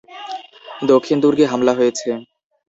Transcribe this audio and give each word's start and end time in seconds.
দক্ষিণ 0.81 1.17
দুর্গে 1.23 1.45
হামলা 1.51 1.73
হয়েছে! 1.75 2.09